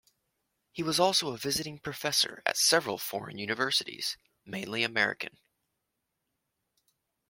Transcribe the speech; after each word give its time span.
He 0.71 0.81
was 0.81 0.99
also 0.99 1.29
a 1.31 1.37
visiting 1.37 1.77
professor 1.77 2.41
at 2.47 2.57
several 2.57 2.97
foreign 2.97 3.37
universities, 3.37 4.17
mainly 4.45 4.81
American. 4.81 5.37